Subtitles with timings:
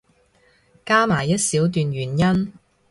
[0.83, 2.53] 加埋一小段原因